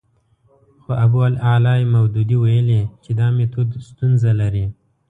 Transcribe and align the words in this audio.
خو 0.83 0.91
ابوالاعلی 1.05 1.81
مودودي 1.93 2.37
ویلي 2.43 2.81
چې 3.03 3.11
دا 3.19 3.27
میتود 3.35 3.69
ستونزه 3.89 4.31
لري. 4.41 4.65